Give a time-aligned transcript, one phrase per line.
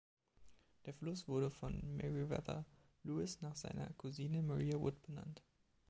[0.87, 2.65] Der Fluss wurde von Meriwether
[3.03, 5.43] Lewis nach seiner Cousine Maria Wood benannt.